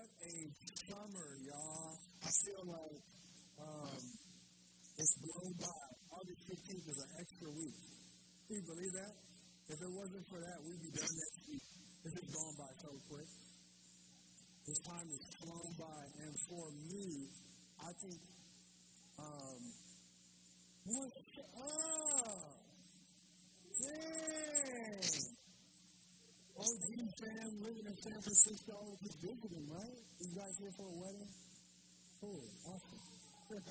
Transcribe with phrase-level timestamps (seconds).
[0.00, 0.32] What a
[0.88, 1.92] summer, y'all.
[2.24, 3.04] I feel like
[3.60, 4.00] um,
[4.96, 5.84] it's blown by.
[6.16, 7.76] August 15th is an extra week.
[8.48, 9.12] Can you believe that?
[9.68, 11.64] If it wasn't for that, we'd be done next week.
[12.00, 13.28] This has gone by so quick.
[14.64, 16.00] This time has flown by.
[16.16, 17.04] And for me,
[17.84, 18.20] I think,
[19.20, 19.60] um,
[20.88, 22.56] what's up?
[23.84, 25.39] Dang!
[26.60, 29.96] OG fam living in San Francisco, just visiting, right?
[30.20, 31.32] You guys here for a wedding?
[32.20, 33.00] Cool, awesome.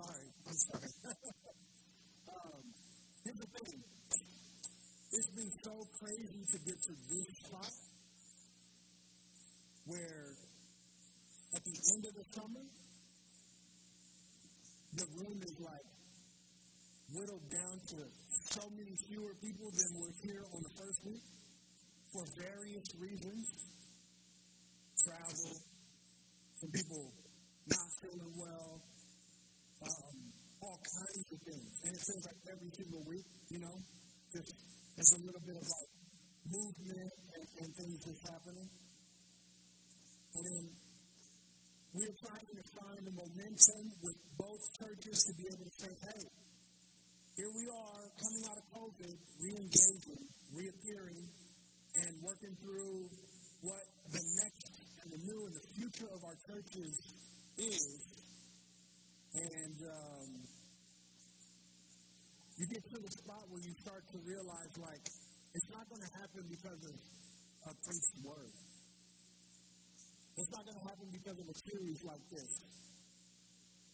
[0.00, 0.92] sorry, I'm sorry.
[2.32, 2.62] um,
[3.20, 3.80] here's the thing.
[5.12, 7.72] It's been so crazy to get to this spot
[9.84, 10.32] where
[11.52, 12.64] at the end of the summer,
[14.96, 15.88] the room is like
[17.12, 17.98] whittled down to
[18.48, 21.35] so many fewer people than were here on the first week
[22.16, 23.44] for various reasons
[25.04, 25.52] travel,
[26.56, 27.12] some people
[27.68, 28.80] not feeling well,
[29.84, 30.16] um,
[30.64, 31.72] all kinds of things.
[31.84, 33.76] And it feels like every single week, you know,
[34.32, 34.48] just
[34.96, 35.90] there's a little bit of like
[36.48, 38.68] movement and, and things that's happening.
[40.40, 40.64] And then
[42.00, 46.24] we're trying to find the momentum with both churches to be able to say, hey,
[47.36, 49.52] here we are coming out of COVID, re
[52.66, 53.06] through
[53.62, 56.98] what the next and the new and the future of our churches
[57.62, 58.02] is.
[59.38, 60.28] And um,
[62.58, 65.04] you get to the spot where you start to realize, like,
[65.54, 66.96] it's not going to happen because of
[67.70, 68.54] a preached word.
[70.36, 72.52] It's not going to happen because of a series like this.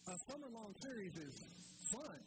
[0.03, 1.35] A summer long series is
[1.93, 2.19] fun,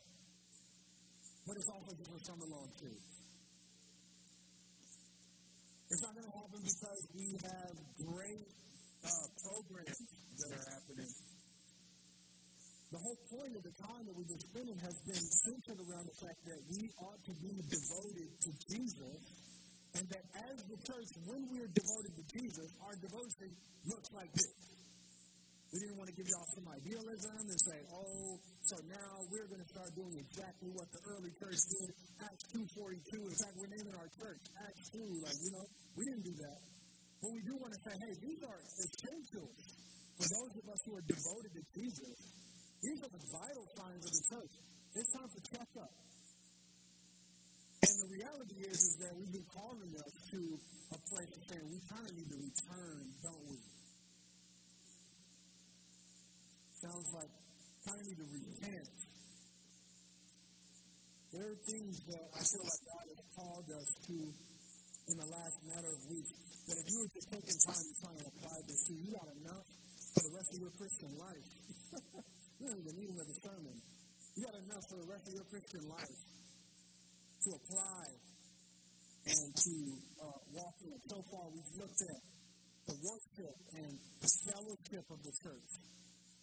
[1.44, 3.15] but it's also just a summer long series.
[5.86, 7.74] It's not going to happen because we have
[8.10, 8.46] great
[9.06, 11.12] uh, programs that are happening.
[12.90, 16.18] The whole point of the time that we've been spending has been centered around the
[16.26, 19.20] fact that we ought to be devoted to Jesus,
[19.94, 23.50] and that as the church, when we're devoted to Jesus, our devotion
[23.86, 24.58] looks like this.
[25.70, 29.62] We didn't want to give y'all some idealism and say, oh, so now we're going
[29.62, 31.88] to start doing exactly what the early church did.
[32.18, 32.98] Acts 2.42.
[33.30, 35.22] In fact, we're naming our church Acts 2.
[35.22, 36.58] Like, you know, we didn't do that.
[37.22, 39.58] But we do want to say, hey, these are essentials
[40.18, 42.18] for those of us who are devoted to Jesus.
[42.82, 44.52] These are the vital signs of the church.
[44.98, 45.94] It's time for checkup.
[47.86, 50.40] And the reality is, is that we've been calling us to
[50.90, 53.58] a place of saying we kind of need to return, don't we?
[56.76, 57.32] sounds like
[57.86, 58.90] kind to repent.
[61.30, 64.16] There are things that I feel like God has called us to
[65.06, 66.32] in the last matter of weeks
[66.66, 69.30] that if you were just taking time to try and apply this to, you got
[69.38, 69.66] enough
[70.18, 71.48] for the rest of your Christian life.
[72.58, 73.76] you don't even need another sermon.
[74.34, 76.20] You got enough for the rest of your Christian life
[77.46, 78.04] to apply
[79.26, 79.74] and to
[80.26, 80.96] uh, walk in.
[81.06, 82.20] So far, we've looked at
[82.86, 83.92] the worship and
[84.22, 85.70] the fellowship of the church.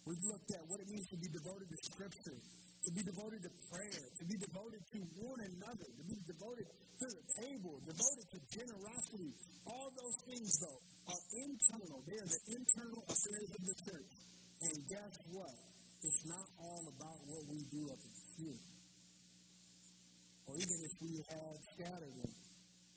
[0.04, 3.52] We've looked at what it means to be devoted to Scripture, to be devoted to
[3.72, 8.38] prayer, to be devoted to one another, to be devoted to the table, devoted to
[8.52, 9.32] generosity.
[9.64, 12.04] All those things, though, are internal.
[12.04, 14.12] They are the internal affairs of the church.
[14.68, 15.56] And guess what?
[16.04, 18.00] It's not all about what we do up
[18.36, 18.60] here.
[20.44, 22.32] Or even if we have scattered them.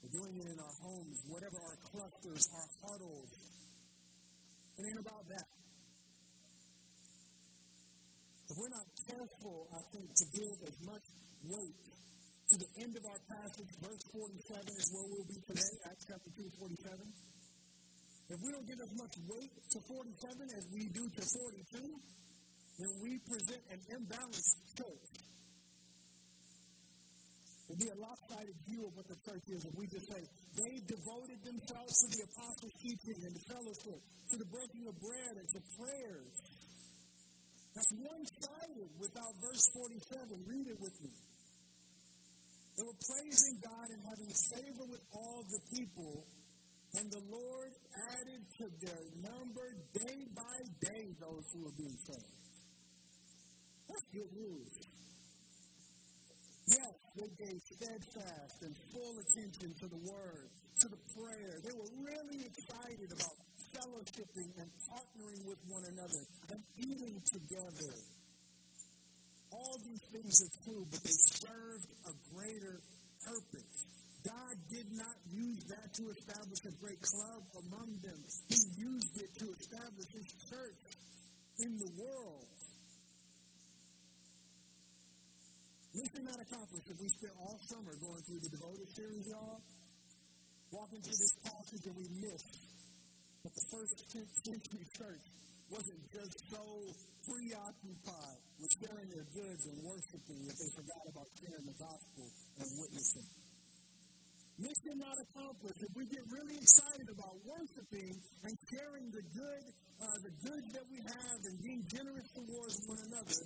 [0.04, 3.32] We're doing it in our homes, whatever our clusters, our huddles.
[4.78, 5.57] It ain't about that.
[8.48, 11.04] If we're not careful, I think, to give as much
[11.44, 11.84] weight
[12.48, 16.32] to the end of our passage, verse 47 is where we'll be today, Acts chapter
[16.32, 16.96] 2, 47.
[18.32, 21.92] If we don't give as much weight to 47 as we do to 42,
[22.80, 25.12] then we present an imbalanced church.
[27.68, 30.24] It'd be a lopsided view of what the church is if we just say
[30.56, 34.00] they devoted themselves to the apostles' teaching and fellowship,
[34.32, 36.57] to the breaking of bread and to prayers.
[37.78, 40.50] That's one sided without verse 47.
[40.50, 41.14] Read it with me.
[42.74, 46.26] They were praising God and having favor with all the people,
[46.98, 47.70] and the Lord
[48.18, 50.58] added to their number day by
[50.90, 52.34] day those who were being saved.
[53.86, 54.74] That's good news.
[56.74, 60.50] Yes, they gave steadfast and full attention to the word,
[60.82, 61.62] to the prayer.
[61.62, 66.22] They were really excited about fellowshipping and partnering with one another
[66.52, 67.94] and eating together.
[69.50, 72.80] All these things are true, but they served a greater
[73.24, 73.76] purpose.
[74.24, 78.20] God did not use that to establish a great club among them.
[78.48, 80.84] He used it to establish his church
[81.64, 82.48] in the world.
[85.94, 89.58] Mission not accomplished if we spent all summer going through the devoted series, y'all,
[90.70, 92.77] walking through this passage and we missed
[93.54, 95.26] the first century church
[95.68, 96.64] wasn't just so
[97.28, 102.24] preoccupied with sharing their goods and worshiping that they forgot about sharing the gospel
[102.58, 103.28] and witnessing.
[104.58, 105.80] Mission not accomplished.
[105.86, 108.10] If we get really excited about worshiping
[108.42, 109.64] and sharing the good,
[110.02, 113.42] uh, the goods that we have and being generous towards one another,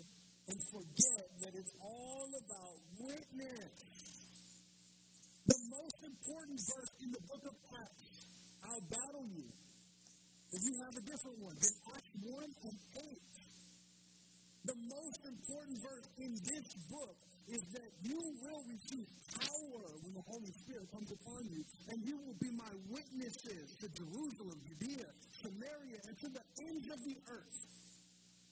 [0.49, 3.77] and forget that it's all about witness.
[5.43, 8.09] The most important verse in the book of Acts,
[8.65, 9.62] I'll battle you.
[10.53, 13.33] If you have a different one, then Acts 1 and 8.
[14.63, 17.17] The most important verse in this book
[17.49, 22.15] is that you will receive power when the Holy Spirit comes upon you, and you
[22.21, 25.09] will be my witnesses to Jerusalem, Judea,
[25.41, 27.59] Samaria, and to the ends of the earth.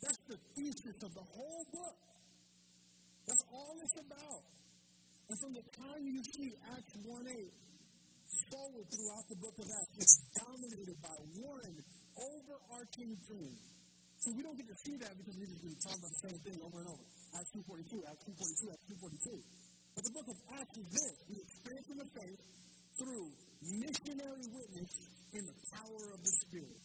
[0.00, 1.98] That's the thesis of the whole book.
[3.28, 4.44] That's all it's about.
[5.28, 7.69] And from the time you see Acts 1 8
[8.50, 11.74] forward throughout the book of Acts, it's dominated by one
[12.14, 13.58] overarching theme.
[14.20, 16.38] So we don't get to see that because we just been talking about the same
[16.44, 17.04] thing over and over.
[17.40, 19.40] Acts 2.42, Acts 2.42, Acts 2.42.
[19.96, 22.40] But the book of Acts is this, the expansion of faith
[23.00, 23.26] through
[23.64, 24.92] missionary witness
[25.32, 26.80] in the power of the Spirit.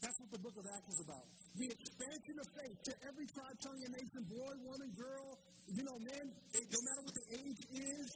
[0.00, 1.26] That's what the book of Acts is about.
[1.56, 5.28] The expansion of faith to every tribe, tongue, and nation, boy, woman, girl,
[5.72, 6.24] you know, man,
[6.56, 8.08] no matter what the age is,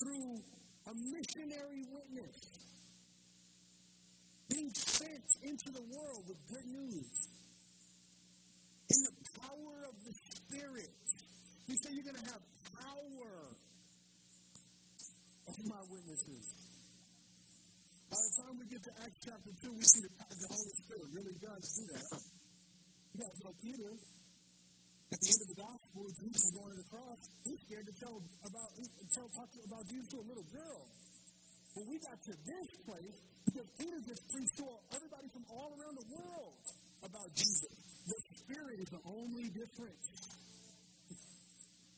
[0.00, 0.40] through
[0.88, 2.36] a missionary witness.
[4.48, 7.28] Being sent into the world with good news
[8.90, 10.98] in the power of the Spirit.
[11.68, 12.42] He said, You're going to have
[12.74, 13.32] power
[15.46, 16.46] as my witnesses.
[18.10, 21.08] By the time we get to Acts chapter 2, we see the, the Holy Spirit
[21.14, 22.18] really does do that.
[23.14, 24.19] You guys Peter.
[25.10, 27.20] At the end of the gospel, Jesus is going to the cross.
[27.42, 28.70] He's scared to tell about
[29.10, 30.86] tell talk about Jesus to a little girl.
[31.74, 33.16] But we got to this place
[33.46, 36.58] because Peter just preached to everybody from all around the world
[37.02, 37.74] about Jesus.
[38.06, 40.06] The Spirit is the only difference.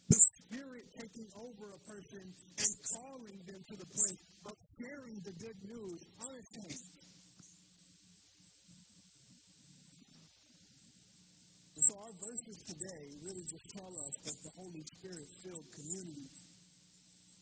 [0.09, 5.35] The Spirit taking over a person and calling them to the place of sharing the
[5.37, 6.97] good news unashamed.
[11.77, 12.15] And so our
[12.69, 16.29] today really just tell us that the Holy Spirit filled community,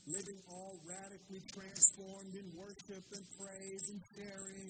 [0.07, 4.69] living all radically transformed in worship and praise and sharing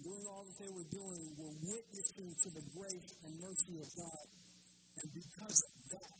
[0.00, 4.26] doing all that they were doing, were witnessing to the grace and mercy of God.
[5.00, 6.16] And because of that,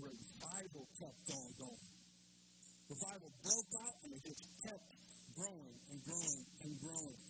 [0.00, 1.92] revival kept on going.
[2.88, 4.90] Revival broke out and it just kept
[5.36, 7.20] growing and growing and growing.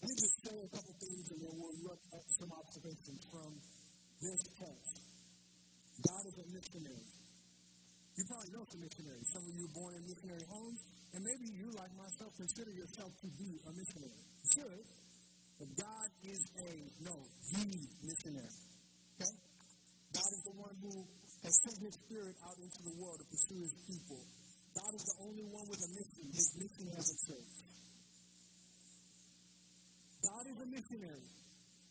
[0.00, 3.50] Let me just say a couple things and then we'll look at some observations from
[4.20, 4.94] this text.
[6.02, 7.08] God is a missionary.
[8.14, 9.26] You probably know some missionaries.
[9.34, 10.80] Some of you were born in missionary homes,
[11.14, 14.22] and maybe you, like myself, consider yourself to be a missionary
[14.54, 14.86] should,
[15.58, 16.70] but God is a,
[17.02, 17.16] no,
[17.54, 17.66] the
[18.06, 18.54] missionary.
[19.18, 19.34] Okay?
[20.14, 20.94] God is the one who
[21.42, 24.22] has sent his spirit out into the world to pursue his people.
[24.74, 27.54] God is the only one with a mission, his mission as a church.
[30.22, 31.43] God is a missionary.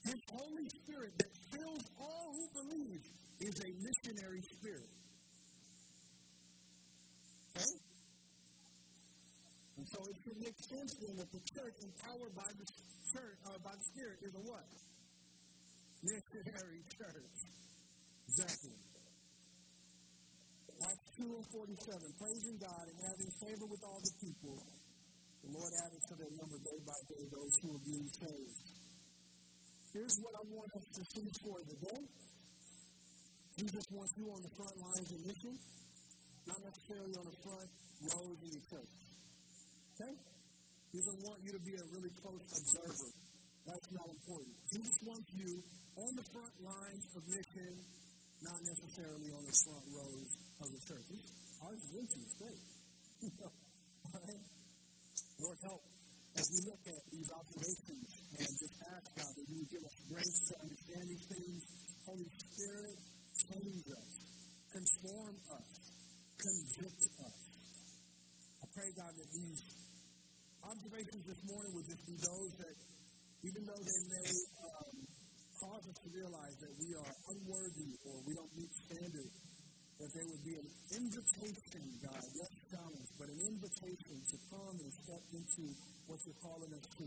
[0.03, 3.03] His Holy Spirit that fills all who believe
[3.39, 4.91] is a missionary spirit.
[7.55, 7.73] Okay?
[9.77, 12.67] And so it should make sense then that the church empowered by the
[13.11, 14.67] church uh, by the Spirit is a what?
[16.03, 17.37] Missionary church.
[18.27, 18.77] Exactly.
[20.83, 24.59] Acts 2 and 47, praising God and having favor with all the people,
[25.47, 28.82] the Lord added to their number day by day those who were being saved.
[29.93, 32.01] Here's what I want us to see for the day.
[33.61, 35.53] Jesus wants you on the front lines of mission,
[36.49, 37.69] not necessarily on the front
[38.09, 38.93] rows in your church.
[39.93, 40.13] Okay?
[40.89, 43.09] He doesn't want you to be a really close observer.
[43.69, 44.53] That's not important.
[44.73, 47.73] Jesus wants you on the front lines of mission,
[48.41, 51.21] not necessarily on the front rows of the church.
[51.69, 52.21] Ours is empty.
[52.25, 52.61] It's great.
[54.09, 54.43] All right?
[55.37, 55.92] Lord, help
[56.33, 58.09] as we look at these observations
[58.41, 61.61] and just ask God that you give us grace to understand these things.
[62.09, 62.97] Holy Spirit,
[63.37, 64.13] change us,
[64.73, 65.69] conform us,
[66.41, 67.39] convict us.
[68.59, 69.61] I pray, God, that these
[70.65, 72.75] observations this morning would just be those that,
[73.45, 74.95] even though they may um,
[75.61, 79.29] cause us to realize that we are unworthy or we don't meet standard,
[79.99, 84.91] that there would be an invitation, God, yes, challenge but an invitation to come and
[84.93, 85.63] step into
[86.09, 87.05] what you're calling us to.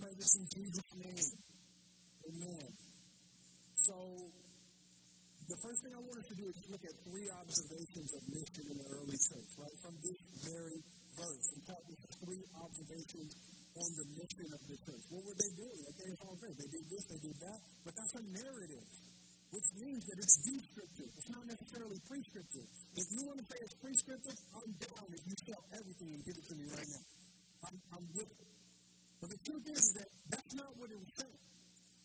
[0.00, 1.30] Pray this in Jesus' name.
[2.22, 2.68] Amen.
[3.82, 3.96] So,
[5.42, 8.64] the first thing I want us to do is look at three observations of mission
[8.72, 9.76] in the early church, right?
[9.82, 10.78] From this very
[11.18, 11.46] verse.
[11.52, 13.30] In fact, there's three observations
[13.72, 15.04] on the mission of the church.
[15.10, 15.80] What were they doing?
[15.92, 16.56] Okay, it's all great.
[16.56, 18.86] They did this, they did that, but that's a narrative,
[19.52, 21.12] which means that it's descriptive.
[21.12, 22.68] It's not necessarily prescriptive.
[22.96, 26.36] If you want to say it's prescriptive, I'm down if you sell everything and give
[26.40, 27.04] it to me right now.
[27.68, 28.48] I'm, I'm with it.
[29.20, 31.42] But the truth is that that's not what it was saying.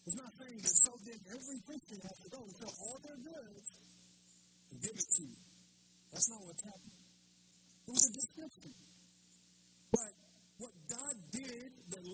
[0.08, 3.20] It's not saying that so then every Christian has to go and sell all their
[3.20, 3.70] goods
[4.72, 5.40] and give it to you.
[6.12, 7.00] That's not what's happening.
[7.88, 8.72] It was a description.
[9.96, 10.12] But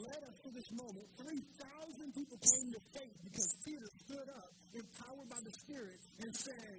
[0.04, 5.30] led us to this moment, 3,000 people came to faith because Peter stood up, empowered
[5.32, 6.78] by the Spirit, and said,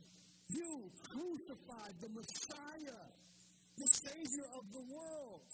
[0.52, 3.04] You crucified the Messiah,
[3.80, 5.48] the Savior of the world.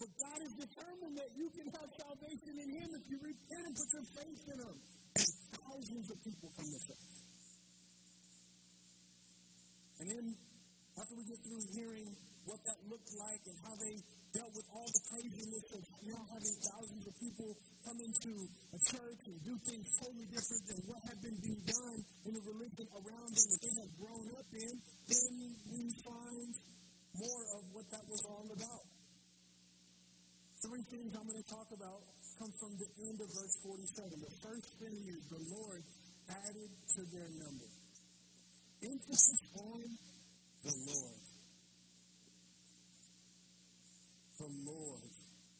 [0.00, 3.74] But God is determined that you can have salvation in Him if you repent and
[3.76, 4.76] put your faith in Him.
[5.16, 5.28] And
[5.60, 7.16] thousands of people come to faith.
[10.00, 10.24] And then,
[10.96, 12.08] after we get through hearing
[12.48, 13.96] what that looked like and how they
[14.30, 17.50] dealt with all the craziness of now having thousands of people
[17.82, 18.32] come into
[18.70, 22.44] a church and do things totally different than what had been being done in the
[22.46, 24.72] religion around them that they had grown up in,
[25.10, 25.32] then
[25.66, 26.50] we find
[27.18, 28.84] more of what that was all about.
[30.60, 32.00] Three things I'm going to talk about
[32.38, 34.20] come from the end of verse 47.
[34.20, 35.82] The first thing is the Lord
[36.28, 37.68] added to their number.
[38.80, 39.80] Emphasis on
[40.64, 41.29] the Lord.
[44.40, 45.12] The Lord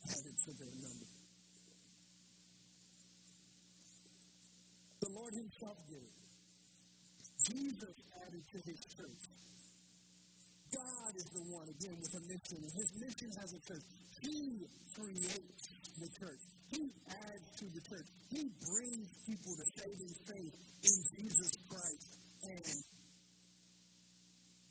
[0.09, 1.13] added to their number.
[5.05, 6.17] The Lord Himself did it.
[7.45, 9.25] Jesus added to His church.
[10.73, 12.59] God is the one, again, with a mission.
[12.73, 13.85] His mission has a church.
[14.25, 14.65] He
[14.97, 15.63] creates
[16.01, 16.43] the church.
[16.73, 18.09] He adds to the church.
[18.33, 20.55] He brings people to saving faith
[20.89, 22.09] in Jesus Christ
[22.49, 22.81] and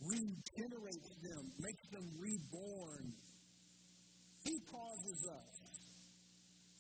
[0.02, 3.14] regenerates them, makes them reborn.
[4.70, 5.56] Causes us.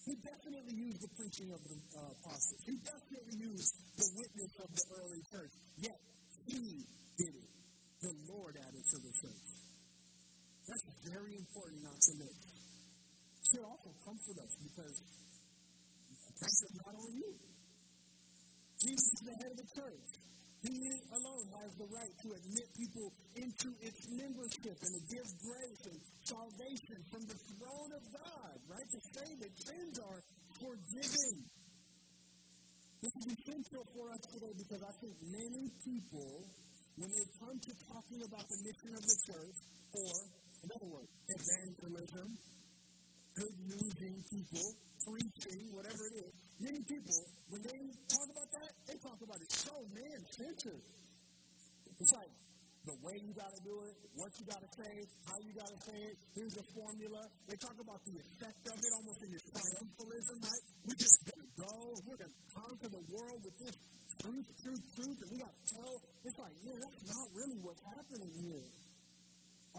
[0.05, 2.61] He definitely used the preaching of the uh, apostles.
[2.65, 5.53] He definitely used the witness of the early church.
[5.77, 5.99] Yet,
[6.45, 6.85] he
[7.17, 7.49] did it.
[8.01, 9.47] The Lord added to the church.
[10.65, 12.59] That's very important not to miss
[13.49, 14.97] should also comfort us because
[16.29, 17.33] is not only you.
[18.77, 20.09] Jesus is the head of the church.
[20.59, 20.75] He
[21.15, 25.99] alone has the right to admit people into its membership and to give grace and
[26.27, 28.89] salvation from the throne of God, right?
[28.91, 30.19] To say that sins are
[30.59, 31.35] forgiven.
[32.99, 36.43] This is essential for us today because I think many people,
[36.99, 39.57] when they come to talking about the mission of the church,
[39.95, 40.15] or,
[40.59, 42.27] in other words, evangelism,
[43.39, 44.67] good newsing people,
[45.07, 46.48] preaching, whatever it is.
[46.59, 47.79] Many people, when they
[48.11, 50.83] talk about that, they talk about it so man centered.
[51.99, 52.33] It's like
[52.83, 55.71] the way you got to do it, what you got to say, how you got
[55.71, 56.15] to say it.
[56.35, 57.21] Here's a formula.
[57.47, 60.63] They talk about the effect of it, almost in this triumphalism, right?
[60.83, 61.75] We're just going to go.
[62.03, 63.75] We're going to conquer the world with this
[64.19, 65.95] truth, truth, truth, and we got to tell.
[66.27, 68.67] It's like, man, that's not really what's happening here.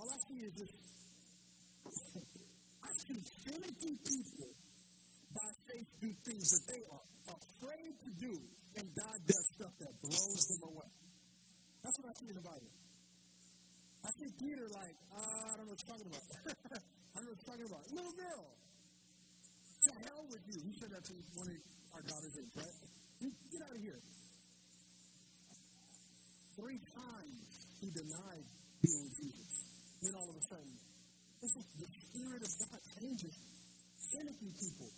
[0.01, 0.73] All I see is this
[2.85, 4.60] I see finicky people
[5.31, 8.35] by faith do things that they are afraid to do,
[8.77, 10.91] and God does stuff that blows them away.
[11.83, 12.73] That's what I see in the Bible.
[14.01, 16.27] I see Peter like, uh, I don't know what you're talking about.
[17.15, 17.83] I don't know what you're talking about.
[17.95, 18.45] Little girl,
[19.81, 20.59] to hell with you.
[20.61, 21.59] He said that to one of
[21.95, 22.77] our daughters, right?
[23.21, 24.01] Get out of here.
[26.57, 27.49] Three times
[27.81, 28.47] he denied
[28.83, 29.53] being Jesus.
[30.01, 30.75] Then all of a sudden,
[31.41, 33.35] this is the Spirit of God changes
[34.13, 34.91] finicky people.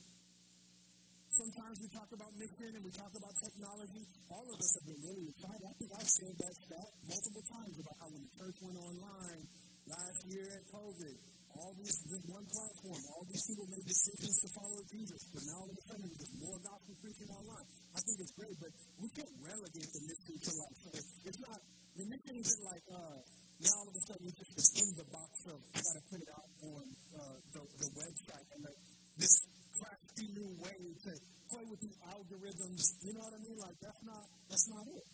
[1.33, 4.05] Sometimes we talk about mission and we talk about technology.
[4.29, 5.65] All of us have been really excited.
[5.65, 9.43] I think I've said that stat multiple times about how when the church went online
[9.89, 11.17] last year at COVID,
[11.57, 15.21] all these, this one platform, all these people made decisions to follow Jesus.
[15.33, 17.67] But now all of a sudden, there's more gospel preaching online.
[17.97, 21.59] I think it's great, but we can't relegate the mission to like, it's not,
[21.97, 23.19] the mission isn't like, uh,
[23.65, 26.21] now all of a sudden it's just in the box of I got to put
[26.21, 26.85] it out on
[27.17, 28.81] uh, the, the website and like
[29.17, 29.33] this
[29.79, 31.12] crafty new way to
[31.49, 32.83] play with the algorithms.
[33.05, 33.59] You know what I mean?
[33.61, 35.07] Like that's not that's not it.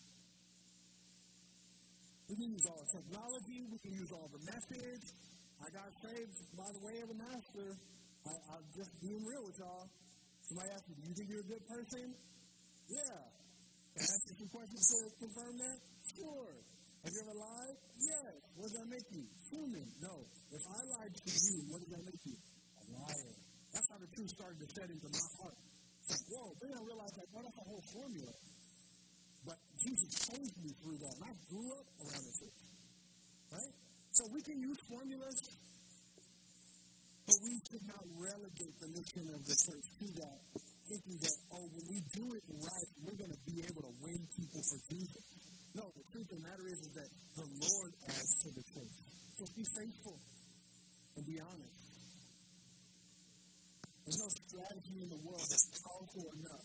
[2.29, 3.59] We can use all the technology.
[3.73, 5.05] We can use all the methods.
[5.59, 7.69] I got saved by the way of the master.
[8.29, 9.87] I, I'm just being real with y'all.
[10.45, 12.07] Somebody asked me, "Do you think you're a good person?"
[12.89, 13.19] Yeah.
[13.97, 15.79] Can I ask you some questions to confirm that?
[16.15, 16.53] Sure.
[17.03, 17.77] Have you ever lied?
[17.99, 18.33] Yes.
[18.55, 19.25] What does that make you?
[19.51, 19.87] Human.
[20.03, 20.15] No.
[20.53, 22.37] If I lied to you, what does that make you?
[23.73, 25.59] That's how the truth started to set into my heart.
[26.01, 28.35] It's like, whoa, Then I realized realize like, well, that's a whole formula.
[29.45, 32.63] But Jesus saved me through that, and I grew up around the church.
[33.49, 33.75] Right?
[34.13, 35.41] So we can use formulas,
[37.29, 40.39] but we should not relegate the mission of the church to that,
[40.89, 44.21] thinking that, oh, when we do it right, we're going to be able to win
[44.33, 45.25] people for Jesus.
[45.77, 48.97] No, the truth of the matter is, is that the Lord adds to the church.
[49.39, 50.17] Just be faithful
[51.15, 51.88] and be honest.
[54.09, 56.65] There's no strategy in the world that's powerful enough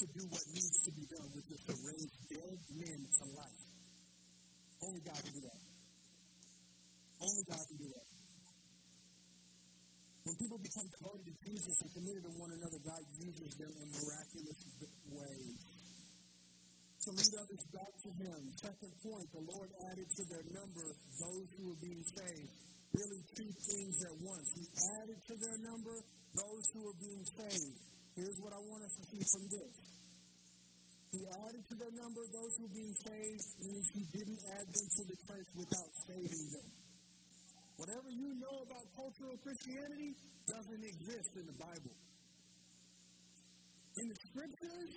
[0.00, 3.64] to do what needs to be done, which is to raise dead men to life.
[4.80, 5.60] Only God can do that.
[7.20, 8.08] Only God can do that.
[10.24, 13.86] When people become devoted to Jesus and committed to one another, God uses them in
[14.00, 14.60] miraculous
[15.04, 18.40] ways to lead others back to Him.
[18.56, 22.52] Second point, the Lord added to their number those who were being saved.
[22.96, 24.48] Really, two things at once.
[24.56, 24.64] He
[24.96, 25.96] added to their number
[26.34, 27.78] those who are being saved.
[28.14, 29.74] Here's what I want us to see from this.
[31.10, 34.86] He added to their number those who were being saved means he didn't add them
[34.86, 36.70] to the church without saving them.
[37.82, 40.12] Whatever you know about cultural Christianity
[40.46, 41.96] doesn't exist in the Bible.
[43.98, 44.92] In the scriptures,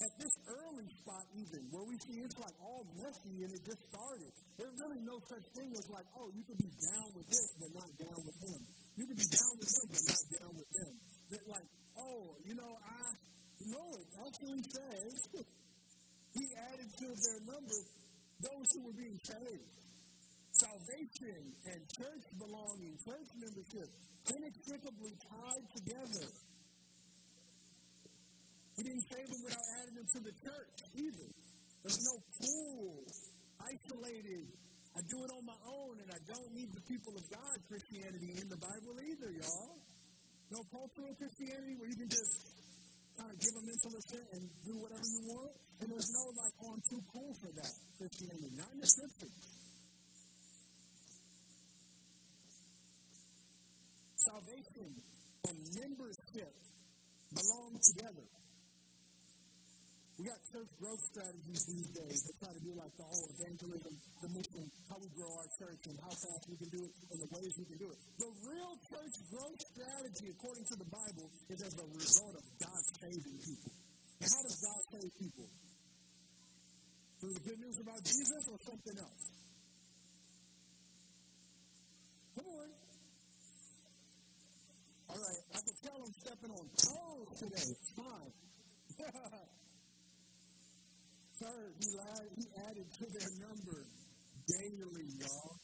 [0.00, 3.82] at this early spot even, where we see it's like all messy and it just
[3.92, 7.48] started, there's really no such thing as like, oh, you can be down with this
[7.60, 8.60] but not down with him.
[8.94, 10.92] You can be down with him but not down with them.
[11.30, 13.04] That like, oh, you know, I
[13.66, 15.14] know it actually says
[16.38, 17.80] he added to their number
[18.38, 19.74] those who were being saved.
[20.54, 23.90] Salvation and church belonging, church membership,
[24.30, 26.26] inextricably tied together.
[28.78, 31.30] He didn't save them without adding them to the church either.
[31.82, 33.02] There's no pool,
[33.58, 34.46] isolated.
[34.94, 38.30] I do it on my own and I don't need the people of God Christianity
[38.38, 39.74] in the Bible either, y'all.
[40.54, 42.34] No cultural Christianity where you can just
[43.18, 45.54] kind of give a mental assent and do whatever you want.
[45.82, 48.50] And there's no like, oh, I'm too cool for that Christianity.
[48.54, 49.36] Not in the scriptures.
[54.14, 54.90] Salvation
[55.50, 56.54] and membership
[57.34, 58.33] belong together.
[60.14, 63.94] We got church growth strategies these days that try to do like the whole evangelism,
[64.22, 67.18] the mission, how we grow our church and how fast we can do it and
[67.18, 67.98] the ways we can do it.
[68.22, 72.82] The real church growth strategy, according to the Bible, is as a result of God
[73.02, 73.74] saving people.
[74.22, 75.48] And how does God save people?
[77.18, 79.24] Through the good news about Jesus or something else?
[82.38, 82.70] Come on.
[85.10, 87.70] All right, I can tell I'm stepping on toes today.
[87.98, 88.34] Fine.
[91.44, 93.84] Third, he, lied, he added to their number
[94.48, 95.60] daily, y'all.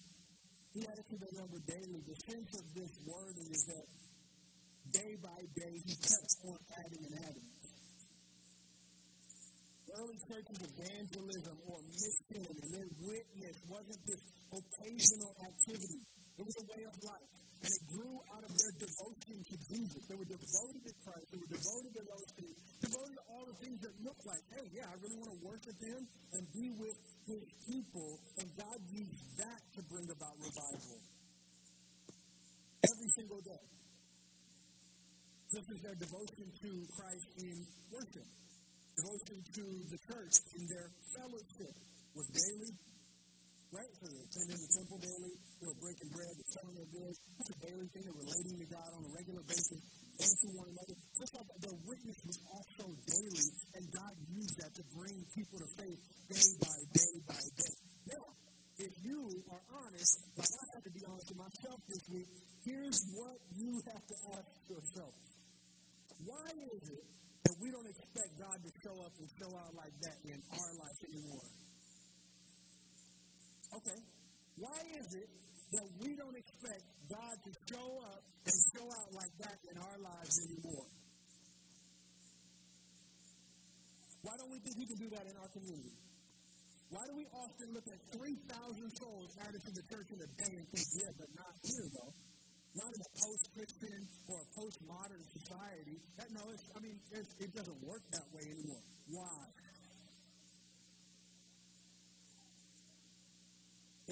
[0.77, 2.01] He added to their number daily.
[2.05, 3.87] The sense of this wording is that
[4.93, 7.49] day by day he kept on adding and adding.
[9.88, 16.01] Early church's evangelism or mission and their witness wasn't this occasional activity.
[16.37, 17.39] It was a way of life.
[17.61, 20.01] And it grew out of their devotion to Jesus.
[20.09, 21.27] They were devoted to Christ.
[21.29, 22.57] They were devoted to those things.
[22.81, 25.77] Devoted to all the things that look like, hey, yeah, I really want to worship
[25.77, 26.96] Him and be with
[27.29, 28.16] His people.
[28.40, 30.99] And God used that to bring about revival.
[32.81, 33.64] Every single day.
[35.53, 37.57] This is their devotion to Christ in
[37.92, 38.29] worship.
[38.96, 41.75] Devotion to the church in their fellowship
[42.14, 42.73] was daily,
[43.70, 43.92] right?
[44.02, 47.16] So they're attending the temple daily, they were breaking bread, selling their goods.
[47.38, 48.02] It's a daily thing.
[48.02, 49.80] They're relating to God on a regular basis
[50.20, 50.96] and to one another.
[51.14, 55.68] Just like their witness was also daily, and God used that to bring people to
[55.78, 57.74] faith day by day by day.
[58.11, 58.24] Now,
[58.80, 59.20] if you
[59.52, 62.28] are honest, like I have to be honest with myself this week,
[62.64, 65.14] here's what you have to ask yourself.
[66.24, 67.04] Why is it
[67.44, 70.72] that we don't expect God to show up and show out like that in our
[70.80, 71.60] life anymore?
[73.81, 74.01] Okay.
[74.61, 75.29] Why is it
[75.73, 79.99] that we don't expect God to show up and show out like that in our
[80.05, 80.88] lives anymore?
[84.21, 85.97] Why don't we think He can do that in our community?
[86.93, 90.53] Why do we often look at 3,000 souls added to the church in a day
[90.61, 92.12] and think, yeah, but not here, though?
[92.77, 95.97] Not in a post-Christian or a post-modern society.
[96.19, 98.83] That, no, I mean, it doesn't work that way anymore.
[99.09, 99.69] Why?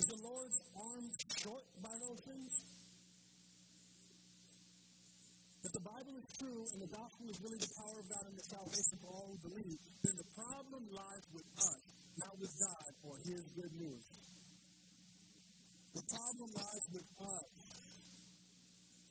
[0.08, 1.04] The Lord's arm
[1.44, 2.52] short by those things?
[5.68, 8.36] If the Bible is true and the gospel is really the power of God and
[8.40, 11.82] the salvation for all who believe, then the problem lies with us,
[12.16, 14.06] not with God or His good news.
[15.92, 17.52] The problem lies with us.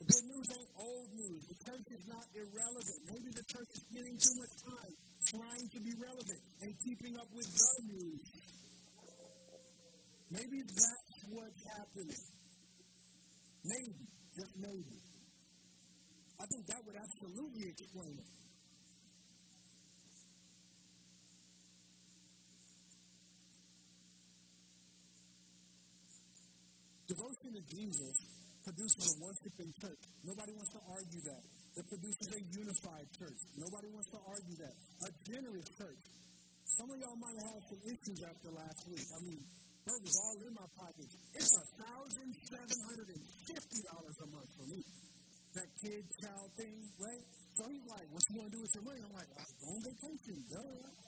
[0.02, 1.42] The good news ain't old news.
[1.46, 2.98] The church is not irrelevant.
[3.06, 4.92] Maybe the church is spending too much time
[5.30, 8.57] trying to be relevant and keeping up with the news.
[10.30, 12.24] Maybe that's what's happening.
[13.64, 14.04] Maybe,
[14.36, 14.98] just maybe.
[16.38, 18.30] I think that would absolutely explain it.
[27.08, 28.16] Devotion to Jesus
[28.68, 30.02] produces a worshiping church.
[30.28, 31.42] Nobody wants to argue that.
[31.80, 33.40] It produces a unified church.
[33.56, 34.76] Nobody wants to argue that.
[35.08, 36.02] A generous church.
[36.76, 39.08] Some of y'all might have had some issues after last week.
[39.08, 39.40] I mean,
[39.96, 41.12] it was all in my pockets.
[41.32, 44.80] It's a thousand seven hundred and fifty dollars a month for me.
[45.56, 47.24] That kid child thing, right?
[47.56, 49.82] So he's like, "What you want to do with your money?" I'm like, "I'm going
[49.88, 51.07] vacation, duh."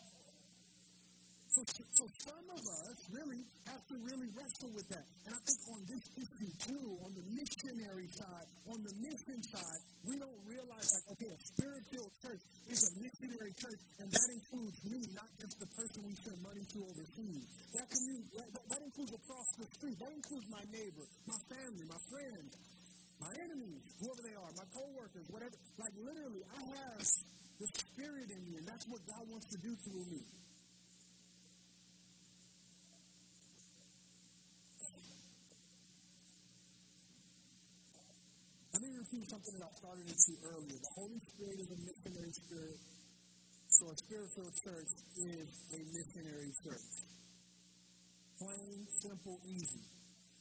[1.60, 5.04] So, so some of us really have to really wrestle with that.
[5.28, 9.80] And I think on this issue too, on the missionary side, on the mission side,
[10.08, 14.78] we don't realize like, okay, a spirit-filled church is a missionary church, and that includes
[14.88, 17.44] me, not just the person we send money to overseas.
[17.76, 19.96] That, can mean, that, that includes across the street.
[20.00, 22.50] That includes my neighbor, my family, my friends,
[23.20, 25.56] my enemies, whoever they are, my coworkers, whatever.
[25.76, 27.04] Like literally, I have
[27.60, 30.24] the spirit in me, and that's what God wants to do through me.
[38.70, 38.90] Let me
[39.70, 40.78] that started into earlier.
[40.82, 42.78] The Holy Spirit is a missionary spirit,
[43.70, 46.90] so a spirit-filled church is a missionary church.
[48.34, 49.86] Plain, simple, easy.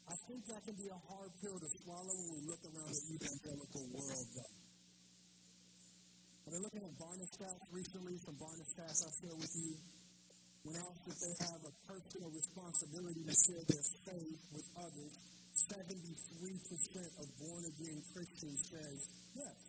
[0.09, 3.05] I think that can be a hard pill to swallow when we look around the
[3.21, 4.55] evangelical world, though.
[6.49, 9.77] I've been looking at Barna stats recently, some Barna stats I'll share with you.
[10.65, 15.13] When asked if they have a personal responsibility to share their faith with others,
[15.69, 18.99] 73% of born again Christians says
[19.39, 19.59] yes.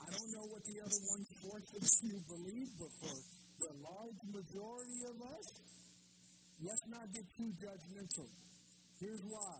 [0.00, 3.14] I don't know what the other one fourth of you believe, but for
[3.60, 5.46] the large majority of us,
[6.62, 8.28] let's not get too judgmental.
[9.00, 9.56] Here's why.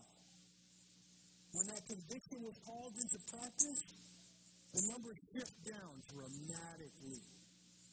[1.51, 3.81] When that conviction was called into practice,
[4.73, 7.21] the numbers shift down dramatically.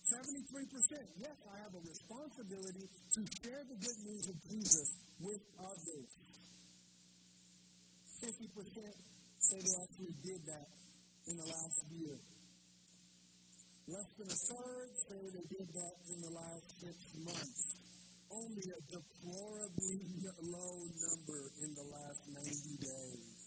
[0.05, 6.13] 73%, yes, I have a responsibility to share the good news of Jesus with others.
[8.21, 9.14] 50%
[9.45, 10.69] say they actually did that
[11.29, 12.17] in the last year.
[13.85, 17.63] Less than a third say they did that in the last six months.
[18.33, 20.01] Only a deplorably
[20.57, 23.45] low number in the last 90 days.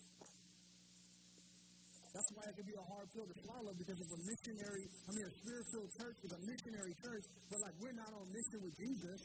[2.14, 5.12] That's why it can be a hard pill to swallow because of a missionary, I
[5.14, 8.74] mean, a spirit-filled church is a missionary church, but like we're not on mission with
[8.74, 9.22] Jesus.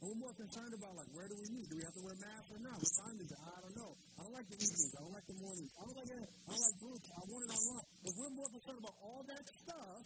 [0.00, 1.64] And We're more concerned about like where do we meet?
[1.72, 2.76] Do we have to wear masks or not?
[2.76, 3.40] What time is it?
[3.40, 3.92] I don't know.
[4.16, 4.92] I don't like the evenings.
[4.96, 5.72] I don't like the mornings.
[5.76, 6.24] I don't like that.
[6.24, 7.06] I don't like groups.
[7.12, 7.86] I want it online.
[8.00, 10.04] If we're more concerned about all that stuff,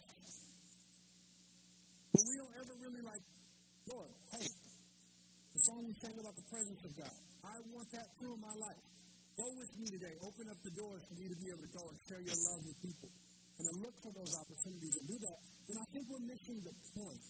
[2.11, 3.25] but we don't ever really like,
[3.87, 7.17] Lord, hey, the song we sang about the presence of God.
[7.47, 8.85] I want that in my life.
[9.39, 10.15] Go with me today.
[10.27, 12.61] Open up the doors for me to be able to go and share your love
[12.67, 13.11] with people.
[13.61, 17.25] And look for those opportunities and do that, then I think we're missing the point.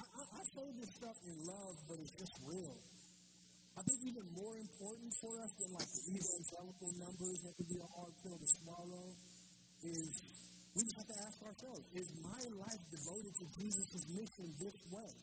[0.00, 2.76] I, I say this stuff in love, but it's just real.
[3.78, 7.78] I think even more important for us than like the evangelical numbers that could be
[7.78, 9.06] a hard pill to swallow
[9.86, 10.10] is
[10.74, 15.14] we just have to ask ourselves, is my life devoted to Jesus' mission this way?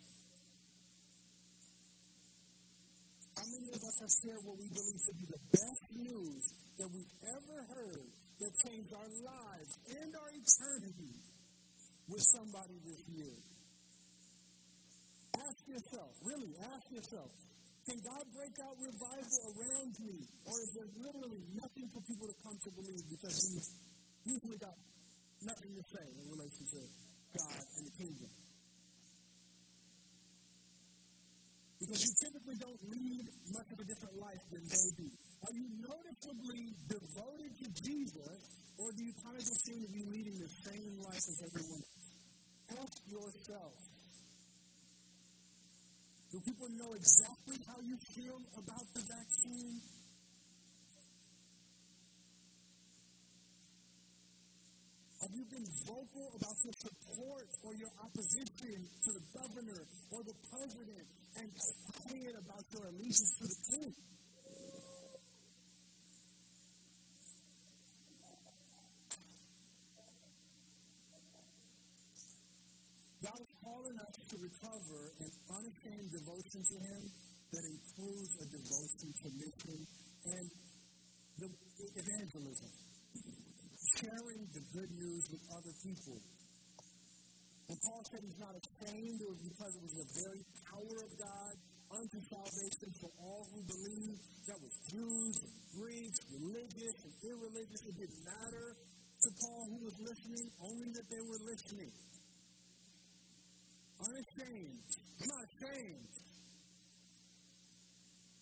[3.35, 6.43] How many of us have shared what we believe to be the best news
[6.79, 8.07] that we've ever heard
[8.39, 11.11] that changed our lives and our eternity
[12.07, 13.35] with somebody this year?
[15.43, 17.31] Ask yourself, really, ask yourself,
[17.85, 20.17] can God break out revival around me?
[20.49, 23.67] Or is there literally nothing for people to come to believe because He's
[24.25, 24.73] usually got
[25.45, 26.81] nothing to say in relation to
[27.37, 28.31] God and the kingdom?
[31.77, 35.07] Because you typically don't lead much of a different life than they do.
[35.45, 38.39] Are you noticeably devoted to Jesus,
[38.81, 41.85] or do you kind of just seem to be leading the same life as everyone
[41.85, 42.07] else?
[42.81, 43.77] Ask yourself.
[46.35, 49.79] Do people know exactly how you feel about the vaccine?
[55.23, 59.79] Have you been vocal about your support or your opposition to the governor
[60.11, 61.07] or the president
[61.39, 61.47] and
[62.03, 63.95] quiet about your allegiance to the king?
[73.23, 73.97] God is calling
[74.65, 77.01] recover an unashamed devotion to Him
[77.53, 79.79] that includes a devotion to mission
[80.25, 80.45] and
[81.37, 81.49] the
[82.01, 82.71] evangelism,
[84.01, 86.17] sharing the good news with other people.
[87.65, 91.11] And Paul said he's not ashamed, it was because it was the very power of
[91.17, 91.53] God
[91.97, 94.17] unto salvation for all who believe.
[94.45, 95.35] That was Jews,
[95.73, 97.81] Greeks, religious and irreligious.
[97.89, 101.91] it didn't matter to Paul who was listening, only that they were listening.
[104.05, 104.89] Unashamed.
[105.21, 106.13] I'm not ashamed.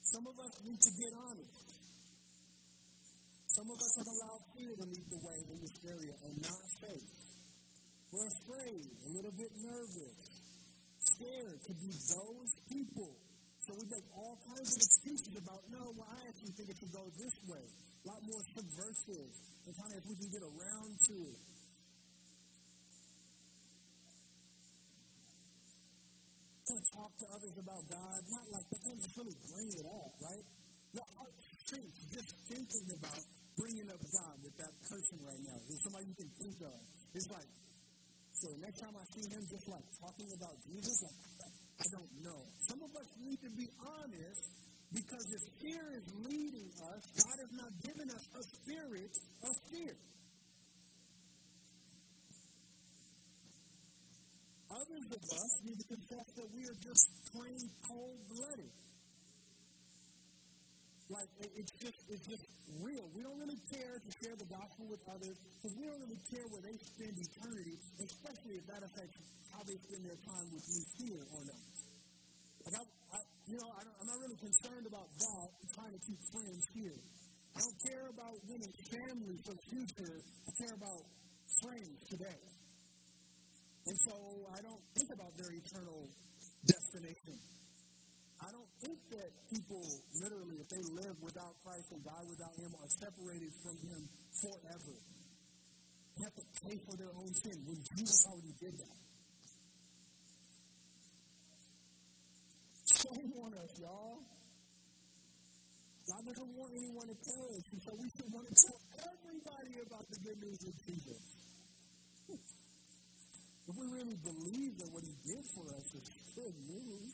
[0.02, 1.68] Some of us need to get honest.
[3.54, 6.66] Some of us have allowed fear to lead the way in this area and not
[6.82, 7.14] faith.
[8.10, 10.20] We're afraid, a little bit nervous,
[11.02, 13.14] scared to be those people.
[13.64, 16.94] So we make all kinds of excuses about, no, well, I actually think it should
[16.94, 17.64] go this way.
[17.64, 19.34] A lot more subversive,
[19.66, 21.42] and kind of if we can get around to it.
[26.68, 30.12] Kind of talk to others about God, not like, kind of really bring it up,
[30.22, 30.46] right?
[30.94, 31.38] Your heart
[31.74, 33.22] sinks just thinking about
[33.58, 35.58] bringing up God with that person right now.
[35.66, 36.78] There's somebody you can think of.
[37.14, 37.50] It's like,
[38.34, 41.18] so next time I see him just like talking about Jesus, like,
[41.82, 42.42] I don't know.
[42.70, 44.44] Some of us need to be honest
[44.94, 49.96] because if fear is leading us, God has not given us a spirit of fear.
[54.74, 58.74] Others of us need to confess that we are just plain cold blooded.
[61.14, 62.46] Like it's just it's just
[62.82, 63.06] real.
[63.14, 66.48] We don't really care to share the gospel with others because we don't really care
[66.50, 69.18] where they spend eternity, especially if that affects
[69.54, 71.70] how they spend their time with you here or not.
[72.66, 72.84] Like I,
[73.14, 75.48] I you know, I am not really concerned about that.
[75.78, 76.98] Trying to keep friends here.
[77.54, 80.18] I don't care about winning families for future.
[80.18, 81.02] I care about
[81.62, 82.53] friends today.
[83.86, 84.16] And so
[84.56, 86.08] I don't think about their eternal
[86.64, 87.36] destination.
[88.40, 89.84] I don't think that people
[90.20, 94.02] literally, if they live without Christ and die without Him, are separated from Him
[94.40, 94.96] forever.
[96.16, 98.98] They have to pay for their own sin when Jesus already did that.
[102.88, 104.20] Shame on us, y'all.
[106.04, 110.06] God doesn't want anyone to perish, and so we should want to tell everybody about
[110.12, 111.24] the good news of Jesus.
[113.64, 117.14] If we really believe that what He did for us is good news,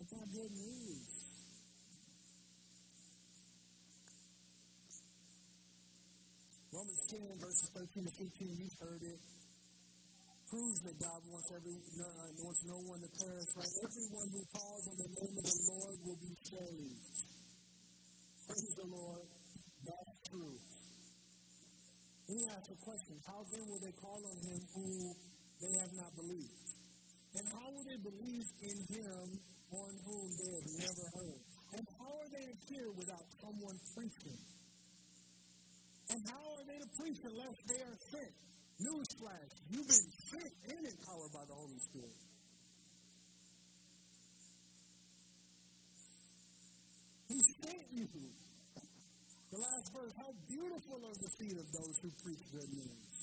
[0.00, 1.22] it's not good news.
[6.72, 9.20] Romans 10, verses 13 to 15, you've heard it.
[10.48, 13.52] Proves that God wants every uh, wants no one to perish.
[13.56, 13.72] Right?
[13.84, 17.16] Everyone who calls on the name of the Lord will be saved.
[18.48, 19.28] Praise the Lord.
[19.84, 20.71] That's true.
[22.32, 24.88] Then he asks a question: How then will they call on him who
[25.60, 26.64] they have not believed?
[27.36, 29.24] And how will they believe in him
[29.68, 31.40] on whom they have never heard?
[31.76, 34.40] And how are they to hear without someone preaching?
[36.08, 38.32] And how are they to preach unless they are sent?
[38.80, 42.16] Newsflash, you've been sent and empowered by the Holy Spirit.
[47.28, 48.31] He sent you.
[50.10, 53.14] How beautiful are the feet of those who preach good news.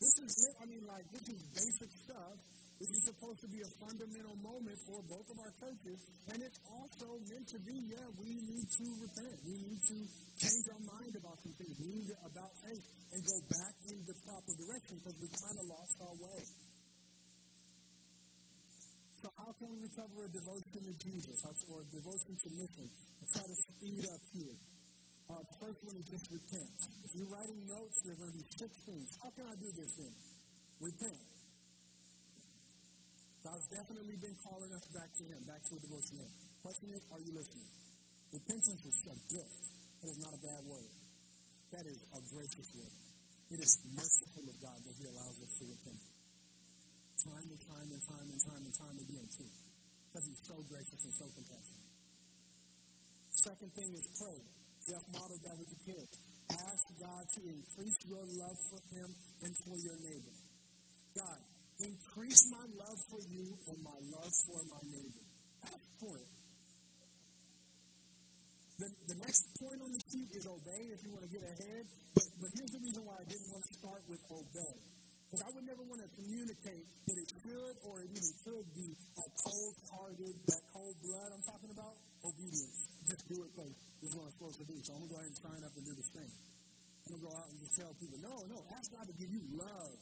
[0.00, 0.54] This is, it.
[0.60, 2.36] I mean, like, this is basic stuff
[2.76, 5.96] this is supposed to be a fundamental moment for both of our churches,
[6.28, 9.36] and it's also meant to be, yeah, we need to repent.
[9.48, 9.96] We need to
[10.36, 11.72] change our mind about some things.
[11.80, 12.84] We need to, about faith
[13.16, 16.40] and go back in the proper direction because we kind of lost our way.
[19.24, 21.38] So how can we recover a devotion to Jesus
[21.72, 22.86] or a devotion to mission?
[23.24, 24.56] I'll try to speed up here.
[25.26, 26.78] Uh, first one is just repent.
[27.02, 29.08] If you're writing notes, there are going to be six things.
[29.18, 30.14] How can I do this then?
[30.78, 31.22] Repent.
[33.42, 36.18] God's definitely been calling us back to Him, back to a devotion
[36.66, 37.70] Question is, are you listening?
[38.34, 39.62] Repentance is a gift.
[40.02, 40.90] It is not a bad word.
[41.74, 42.94] That is a gracious word.
[43.54, 46.02] It is merciful of God that He allows us to repent.
[47.22, 49.50] Time and time and time and time and time again, too.
[50.10, 51.90] Because He's so gracious and so compassionate.
[53.30, 54.55] Second thing is pray.
[54.86, 56.12] Jeff modeled that with the kids.
[56.50, 59.08] Ask God to increase your love for Him
[59.42, 60.36] and for your neighbor.
[61.18, 61.40] God,
[61.76, 65.24] Increase my love for you and my love for my neighbor.
[65.68, 66.30] Ask for it.
[68.80, 71.84] The, the next point on the sheet is obey if you want to get ahead.
[72.16, 74.76] But, but here's the reason why I didn't want to start with obey.
[75.28, 78.88] Because I would never want to communicate that it should or it even could be
[79.20, 81.94] a cold hearted, that cold blood I'm talking about,
[82.26, 82.78] obedience.
[83.06, 84.76] Just do it because this is what I'm supposed to do.
[84.82, 86.30] So I'm going to go ahead and sign up and do this thing.
[86.30, 89.30] I'm going to go out and just tell people, no, no, ask God to give
[89.30, 89.98] you love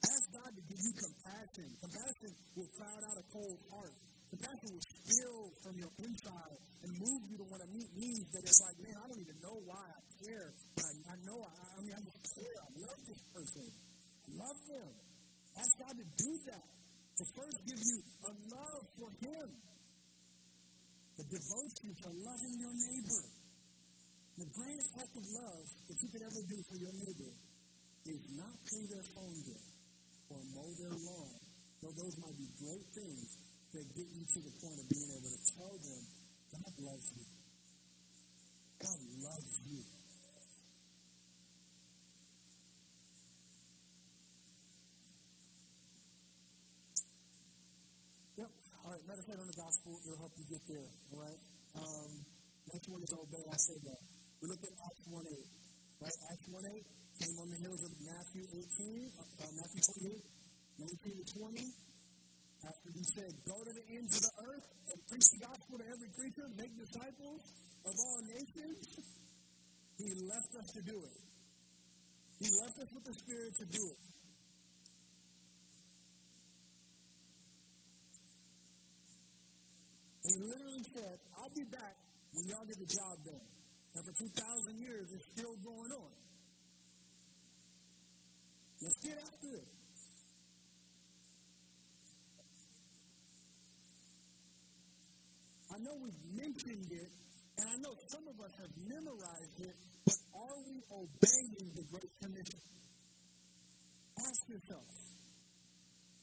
[0.00, 1.66] Ask God to give you compassion.
[1.76, 3.92] Compassion will crowd out a cold heart.
[4.32, 8.40] Compassion will spill from your inside and move you to want to meet needs that
[8.40, 10.48] it's like, man, I don't even know why I care.
[10.72, 12.56] But I, I know, I, I mean, I just care.
[12.64, 13.66] I love this person.
[13.68, 14.90] I love them.
[15.60, 16.68] Ask God to do that.
[17.20, 19.46] To first give you a love for Him.
[21.20, 23.22] The devotion to loving your neighbor.
[24.40, 27.32] The greatest act of love that you could ever do for your neighbor
[28.08, 29.68] is not pay their phone bill
[30.32, 31.36] or mow their lawn.
[31.84, 33.36] Though those might be great things
[33.68, 36.00] that get you to the point of being able to tell them,
[36.56, 37.26] God loves you.
[38.80, 39.99] God loves you.
[49.10, 49.90] Meditate on the gospel.
[50.06, 50.86] It'll help you get there.
[51.10, 51.40] All right.
[51.82, 52.10] Um,
[52.70, 53.42] next one is obey.
[53.42, 54.00] I said that.
[54.38, 55.34] We looked at Acts 1 8.
[55.98, 56.18] Right?
[56.30, 60.14] Acts 1 8 came on the heels of Matthew 18, uh, Matthew 28,
[60.78, 61.58] 19 to 20.
[62.70, 65.86] After he said, Go to the ends of the earth and preach the gospel to
[65.90, 67.42] every creature, make disciples
[67.82, 68.84] of all nations,
[69.98, 71.18] he left us to do it.
[72.38, 74.00] He left us with the Spirit to do it.
[80.30, 81.96] And he literally said, I'll be back
[82.36, 83.48] when y'all get the job done.
[83.96, 86.12] And for 2,000 years, it's still going on.
[88.80, 89.70] Let's get after it.
[95.70, 97.10] I know we've mentioned it,
[97.58, 102.12] and I know some of us have memorized it, but are we obeying the Great
[102.20, 102.60] Commission?
[104.18, 104.90] Ask yourself.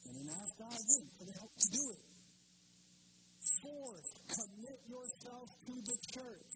[0.05, 2.06] And then ask God again for the help to do it.
[3.63, 6.53] Fourth, commit yourself to the church.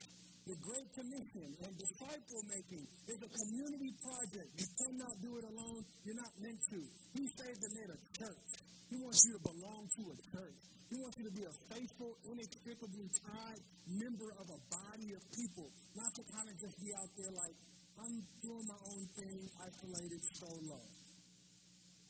[0.48, 4.50] The Great Commission and disciple making is a community project.
[4.58, 5.82] You cannot do it alone.
[6.04, 6.82] You're not meant to.
[7.14, 8.50] He saved and made a church.
[8.90, 10.60] He wants you to belong to a church.
[10.92, 15.72] He wants you to be a faithful, inextricably tied member of a body of people,
[15.96, 17.56] not to kind of just be out there like,
[17.96, 20.82] I'm doing my own thing, isolated, solo.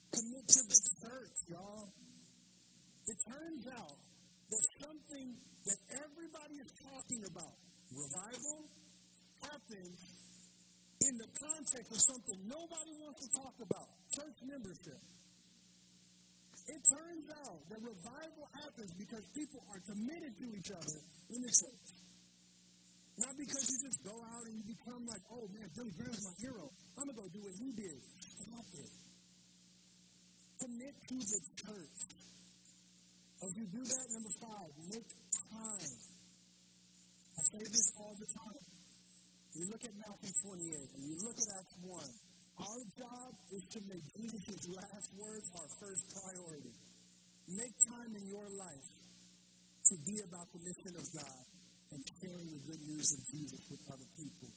[0.10, 1.94] Commit to the church, y'all.
[3.06, 3.98] It turns out
[4.52, 5.28] that something
[5.64, 7.56] that everybody is talking about
[7.96, 8.60] revival
[9.40, 10.00] happens
[11.08, 15.02] in the context of something nobody wants to talk about church membership.
[16.68, 21.00] It turns out that revival happens because people are committed to each other
[21.34, 21.90] in the church.
[23.18, 26.36] Not because you just go out and you become like, oh man, Billy Graham's my
[26.40, 26.70] hero.
[26.96, 28.00] I'm going to go do what he did.
[28.20, 28.92] Stop it.
[30.62, 32.21] Commit to the church.
[33.42, 35.10] As you do that, number five, make
[35.50, 35.94] time
[37.42, 38.66] I say this all the time.
[39.58, 41.90] You look at Matthew 28 and you look at Acts 1.
[42.62, 46.76] Our job is to make Jesus' last words our first priority.
[47.50, 48.90] Make time in your life
[49.90, 51.44] to be about the mission of God
[51.98, 54.54] and sharing the good news of Jesus with other people.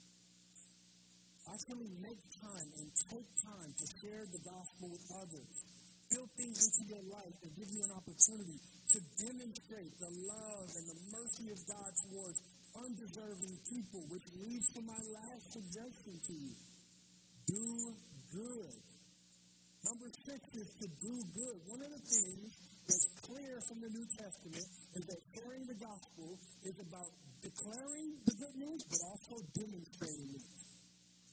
[1.48, 5.52] Actually, make time and take time to share the gospel with others.
[6.12, 8.60] Build things into your life that give you an opportunity
[8.94, 12.38] to demonstrate the love and the mercy of God towards
[12.78, 16.54] undeserving people, which leads to my last suggestion to you.
[17.50, 17.66] Do
[18.30, 18.78] good.
[19.82, 21.58] Number six is to do good.
[21.66, 22.50] One of the things
[22.86, 27.10] that's clear from the New Testament is that sharing the gospel is about
[27.42, 30.46] declaring the good news, but also demonstrating it.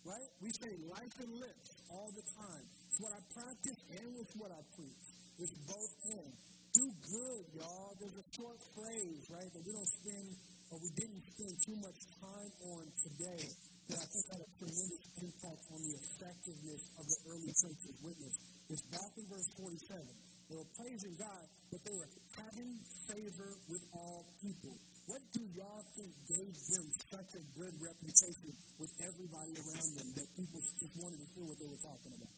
[0.01, 0.29] Right?
[0.41, 2.65] We say life and lips all the time.
[2.89, 5.05] It's what I practice and it's what I preach.
[5.37, 6.50] It's both and.
[6.73, 7.91] Do good, y'all.
[7.99, 10.27] There's a short phrase, right, that we don't spend
[10.71, 13.43] but we didn't spend too much time on today
[13.91, 18.35] that I think had a tremendous impact on the effectiveness of the early church's witness.
[18.71, 19.99] It's back in verse 47.
[20.47, 21.43] They were praising God,
[21.75, 22.07] but they were
[22.39, 22.71] having
[23.03, 24.79] favor with all people.
[25.11, 30.27] What do y'all think gave them such a good reputation with everybody around them that
[30.39, 32.35] people just wanted to hear what they were talking about?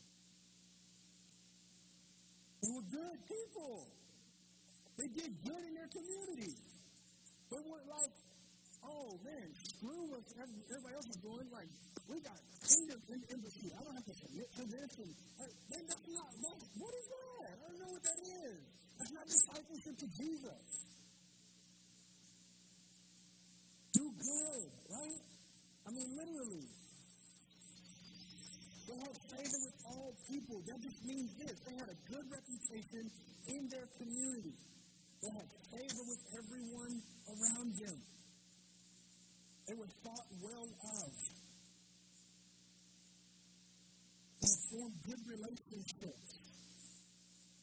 [2.65, 3.92] They were good people.
[5.04, 6.56] They did good in their community.
[7.51, 8.15] They weren't like,
[8.87, 11.43] oh man, screw what everybody else is doing.
[11.51, 11.67] Like,
[12.08, 13.67] we got kingdom in the embassy.
[13.75, 14.91] I don't have to submit to this.
[15.04, 15.12] And
[15.43, 17.51] like, man, that's not, that's, what is that?
[17.51, 18.60] I don't know what that is.
[18.95, 20.63] That's not discipleship to Jesus.
[23.91, 25.21] Do good, right?
[25.83, 26.67] I mean, literally.
[28.87, 30.63] They had favor with all people.
[30.63, 31.56] That just means this.
[31.67, 33.04] They had a good reputation
[33.51, 34.56] in their community.
[35.24, 37.00] They had favor with everyone
[37.32, 37.98] around them.
[39.63, 41.12] They were thought well of.
[44.44, 46.30] They formed good relationships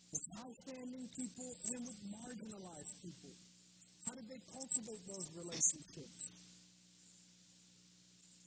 [0.09, 3.37] with outstanding people and with marginalized people.
[4.09, 6.21] How did they cultivate those relationships?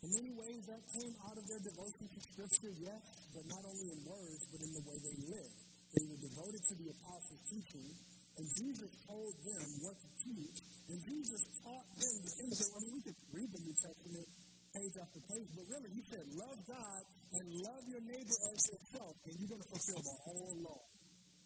[0.01, 3.93] In many ways, that came out of their devotion to Scripture, yes, but not only
[3.93, 5.59] in words, but in the way they lived.
[5.93, 7.93] They were devoted to the apostles' teaching,
[8.33, 10.57] and Jesus told them what to teach,
[10.89, 14.27] and Jesus taught them the things that, I mean, we could read the New Testament
[14.73, 19.13] page after page, but really, he said, love God and love your neighbor as yourself,
[19.29, 20.81] and you're going to fulfill the whole law.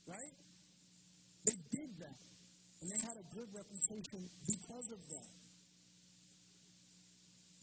[0.07, 0.35] Right?
[1.43, 2.19] They did that,
[2.79, 5.31] and they had a good reputation because of that.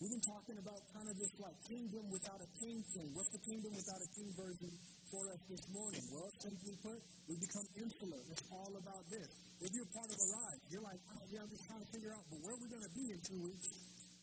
[0.04, 3.08] We've been talking about kind of this like kingdom without a king thing.
[3.16, 4.72] What's the kingdom without a king version
[5.08, 6.04] for us this morning?
[6.12, 8.20] Well, simply put, we become insular.
[8.28, 9.28] It's all about this.
[9.64, 12.12] If you're part of a ride, you're like, oh, yeah, I'm just trying to figure
[12.12, 13.68] out, but where are we going to be in two weeks?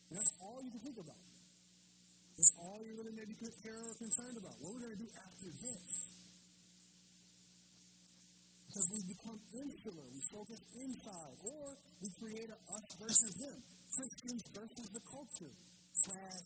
[0.06, 1.22] And that's all you can think about.
[2.38, 4.54] That's all you really maybe care or concerned about.
[4.62, 5.88] What are we going to do after this?
[8.72, 10.06] Because we become insular.
[10.08, 11.36] We focus inside.
[11.44, 11.64] Or
[12.00, 13.58] we create a us versus them.
[13.92, 15.52] Christians versus the culture.
[16.06, 16.44] Class,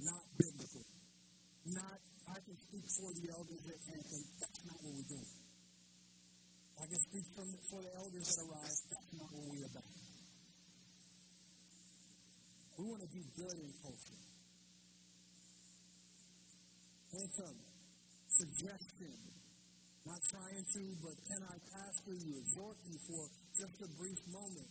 [0.00, 0.86] not biblical.
[1.68, 1.98] Not,
[2.32, 4.22] I can speak for the elders at Hampton.
[4.40, 5.45] That's not what we're doing.
[6.76, 8.78] I can speak from, for the elders that arise.
[8.92, 9.92] That's not what we're about.
[12.76, 14.20] We want to be good in culture.
[17.16, 17.56] Some
[18.28, 19.16] suggestion.
[20.04, 23.26] Not trying to, but can I pastor you, exhort you for
[23.58, 24.70] just a brief moment?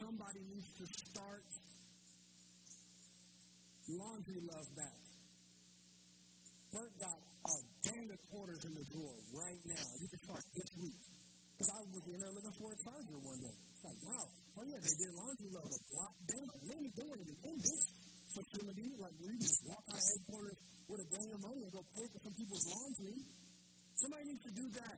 [0.00, 1.44] Somebody needs to start
[3.86, 4.98] laundry love back.
[6.72, 9.86] Bert got a gang of quarters in the drawer right now.
[10.00, 11.13] You can start this week.
[11.54, 13.54] Because I was in there looking for a charger one day.
[13.54, 16.46] It's like, wow, oh yeah, they did laundry love a block down.
[16.66, 17.82] They ain't doing it in this
[18.34, 18.88] facility.
[18.98, 20.58] Like, we just walk out of headquarters
[20.90, 23.18] with a gang of money and go pay for some people's laundry.
[23.94, 24.96] Somebody needs to do that.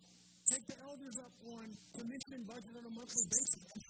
[0.48, 3.82] Take the elders up on commission budget on a monthly basis and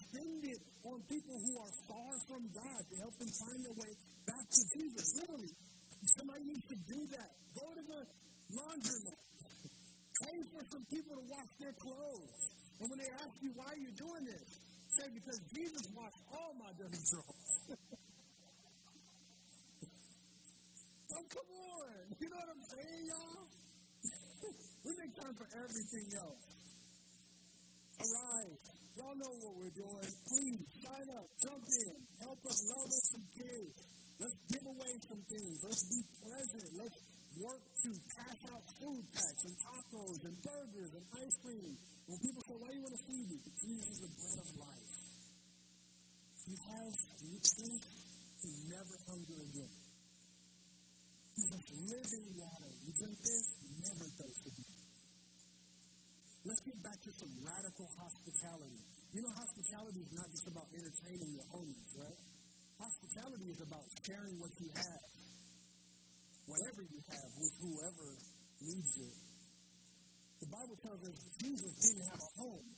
[70.97, 72.69] Bible Jesus didn't have a home,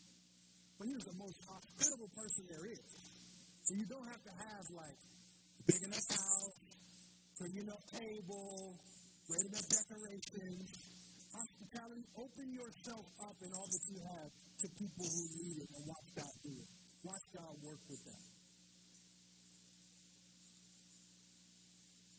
[0.75, 2.91] but he was the most hospitable person there is.
[3.63, 4.99] So you don't have to have like
[5.67, 6.59] big enough house,
[7.39, 8.75] pretty enough table,
[9.27, 10.67] great enough decorations
[11.29, 15.85] hospitality, open yourself up in all that you have to people who need it and
[15.85, 16.69] watch God do it.
[17.05, 18.23] Watch God work with them.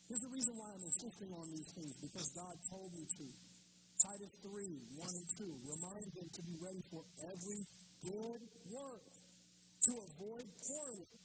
[0.07, 3.50] Here's the reason why I'm insisting on these things, because God told me to.
[4.01, 5.45] Titus 3, 1 and 2.
[5.77, 7.61] Remind them to be ready for every
[8.01, 8.41] good
[8.73, 9.05] work,
[9.85, 11.21] to avoid quarreling,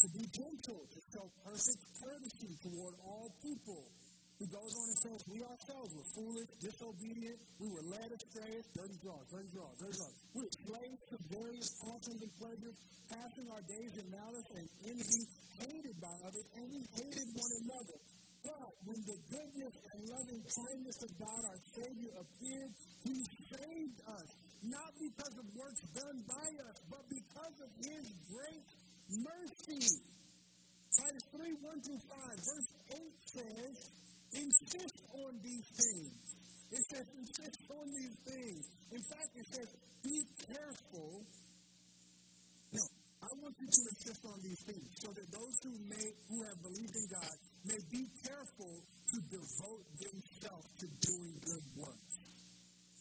[0.00, 3.92] to be gentle, to show perfect courtesy toward all people
[4.42, 7.38] he goes on and says, We ourselves were foolish, disobedient.
[7.62, 8.60] We were led astray.
[8.74, 10.14] Dirty draws, dirty draws, dirty draws.
[10.34, 12.76] We were slaves to various passions and pleasures,
[13.14, 15.22] passing our days in malice and envy,
[15.64, 17.98] hated by others, and we hated one another.
[18.84, 23.16] When the goodness and loving kindness of God, our Savior, appeared, He
[23.48, 24.28] saved us,
[24.60, 28.68] not because of works done by us, but because of His great
[29.08, 29.88] mercy.
[31.00, 33.74] Titus 3 1 through 5, verse 8 says,
[34.34, 36.12] Insist on these things.
[36.74, 38.62] It says, insist on these things.
[38.90, 39.68] In fact, it says,
[40.02, 41.22] be careful.
[43.24, 46.60] I want you to insist on these things so that those who may who have
[46.60, 52.16] believed in God may be careful to devote themselves to doing good works.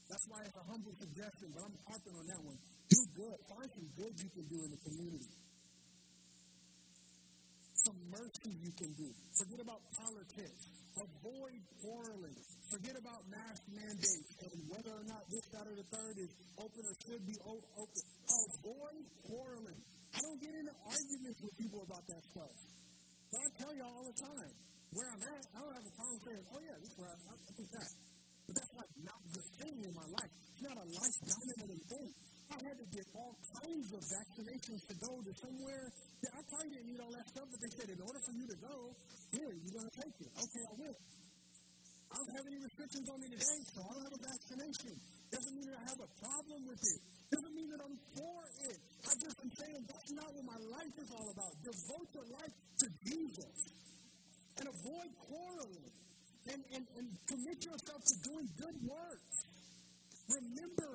[0.08, 2.60] That's why it's a humble suggestion, but I'm harping on that one.
[2.88, 3.38] Do good.
[3.50, 5.34] Find some good you can do in the community.
[7.84, 9.10] Some mercy you can do.
[9.36, 10.64] Forget about politics.
[10.96, 12.38] Avoid quarreling.
[12.72, 16.84] Forget about mask mandates and whether or not this, that, or the third is open
[16.88, 18.02] or should be open.
[18.30, 19.82] Avoid quarreling.
[20.14, 22.56] I don't get into arguments with people about that stuff.
[23.34, 24.54] But I tell y'all all the time,
[24.94, 27.18] where I'm at, I don't have a problem saying, oh yeah, this is where I,
[27.34, 27.90] I think that.
[28.46, 30.34] But that's like not the thing in my life.
[30.54, 32.10] It's not a life dominating thing.
[32.54, 35.86] I had to get all kinds of vaccinations to go to somewhere.
[36.30, 38.58] I probably didn't need all that stuff, but they said in order for you to
[38.62, 38.76] go,
[39.34, 40.32] here, you're going to take it.
[40.38, 40.98] Okay, I will.
[42.14, 44.94] I don't have any restrictions on me today, so I don't have a vaccination.
[45.34, 47.00] Doesn't mean that I have a problem with it.
[47.34, 48.78] Doesn't mean that I'm for it.
[49.10, 51.54] I just am saying that's not what my life is all about.
[51.66, 53.58] Devote your life to Jesus
[54.62, 55.94] and avoid quarreling.
[56.52, 59.38] and, and, and commit yourself to doing good works.
[60.28, 60.94] Remember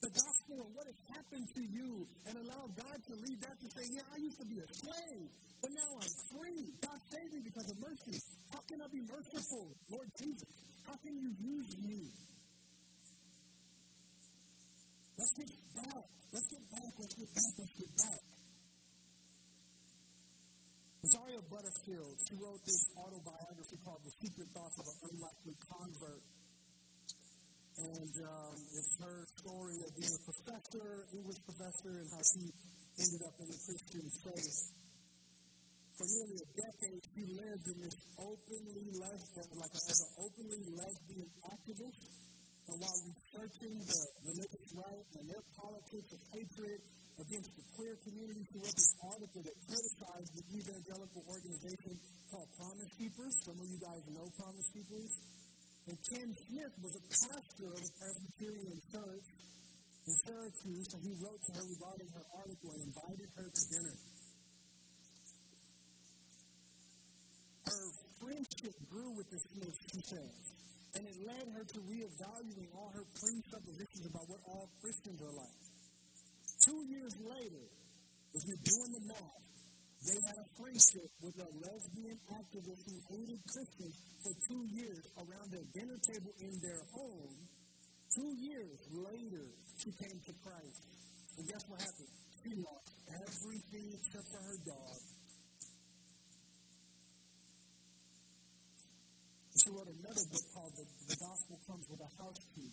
[0.00, 1.90] the gospel and what has happened to you
[2.26, 5.28] and allow God to lead that to say, yeah, I used to be a slave,
[5.60, 6.62] but now I'm free.
[6.82, 8.18] God saved me because of mercy.
[8.50, 10.50] How can I be merciful, Lord Jesus?
[10.88, 12.31] How can you use me?
[15.18, 16.06] Let's get back.
[16.32, 16.92] Let's get back.
[16.98, 17.52] Let's get back.
[17.58, 18.22] Let's get back.
[21.02, 26.24] Rosaria Butterfield, she wrote this autobiography called The Secret Thoughts of an Unlikely Convert.
[27.72, 32.54] And um, it's her story of being a professor, English professor, and how she
[33.02, 34.60] ended up in the Christian faith.
[35.98, 41.30] For nearly a decade, she lived in this openly lesbian, like as an openly lesbian
[41.50, 42.21] activist.
[42.68, 46.78] And while researching the religious right and their politics of hatred
[47.18, 51.92] against the queer community, she wrote this article that criticized the evangelical organization
[52.30, 53.34] called Promise Keepers.
[53.44, 55.12] Some of you guys know Promise Keepers.
[55.90, 59.28] And Ken Smith was a pastor of a Presbyterian church
[60.06, 63.96] in Syracuse, and he wrote to her regarding her article and invited her to dinner.
[67.66, 67.84] Her
[68.22, 70.61] friendship grew with the Smiths, she says,
[70.94, 75.58] and it led her to reevaluating all her presuppositions about what all Christians are like.
[76.68, 77.64] Two years later,
[78.34, 79.44] if you're doing the math,
[80.02, 85.48] they had a friendship with a lesbian activist who hated Christians for two years around
[85.54, 87.34] their dinner table in their home.
[88.10, 89.46] Two years later,
[89.78, 90.82] she came to Christ.
[91.38, 92.12] And guess what happened?
[92.42, 94.98] She lost everything except for her dog.
[99.62, 102.66] She wrote another book called The, the Gospel Comes with a House Key.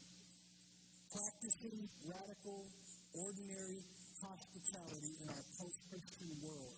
[1.14, 2.66] Practicing radical,
[3.14, 3.86] ordinary
[4.18, 6.74] hospitality in our post-Christian world.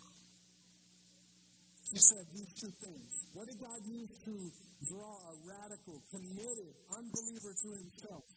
[1.96, 3.12] He said these two things.
[3.32, 4.36] What did God use to
[4.84, 8.28] draw a radical, committed unbeliever to himself?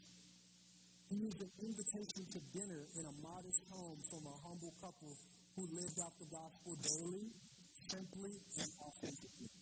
[1.11, 5.11] He used an invitation to dinner in a modest home from a humble couple
[5.59, 7.35] who lived out the gospel daily,
[7.91, 9.54] simply, and authentically.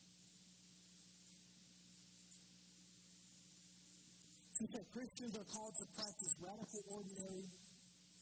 [4.59, 7.47] He said Christians are called to practice radical ordinary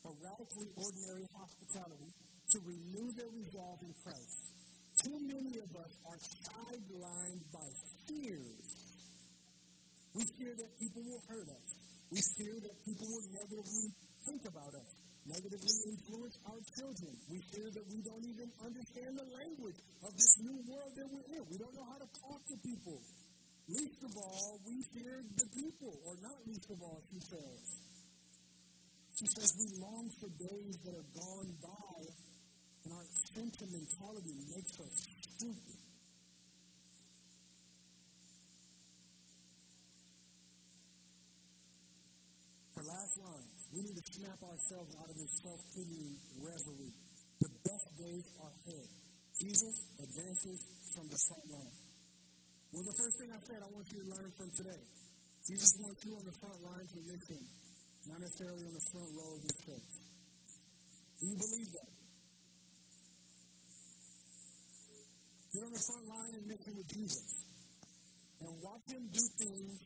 [0.05, 2.11] or radically ordinary hospitality
[2.51, 4.41] to renew their resolve in Christ.
[5.05, 7.69] Too many of us are sidelined by
[8.07, 8.69] fears.
[10.15, 11.69] We fear that people will hurt us.
[12.11, 13.87] We fear that people will negatively
[14.27, 14.91] think about us,
[15.31, 17.15] negatively influence our children.
[17.31, 21.29] We fear that we don't even understand the language of this new world that we're
[21.39, 21.43] in.
[21.47, 22.99] We don't know how to talk to people.
[23.71, 27.63] Least of all, we fear the people, or not least of all, she says.
[29.15, 31.99] She says we long for days that are gone by
[32.85, 33.07] and our
[33.37, 34.95] sentimentality makes us
[35.37, 35.79] stupid.
[42.75, 46.95] Her last line we need to snap ourselves out of this self pitying reverie.
[47.39, 48.89] The best days are ahead.
[49.39, 50.59] Jesus advances
[50.97, 51.90] from the front line.
[52.71, 54.83] Well, the first thing I said I want you to learn from today
[55.41, 57.43] Jesus wants you on the front lines of mission,
[58.07, 59.93] not necessarily on the front row of your church.
[61.19, 61.93] Do you believe that?
[65.51, 67.31] Get on the front line and mission with Jesus.
[68.41, 69.81] And watch him do things